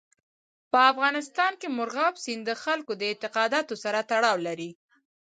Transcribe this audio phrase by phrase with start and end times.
[0.71, 4.71] په افغانستان کې مورغاب سیند د خلکو د اعتقاداتو سره تړاو لري.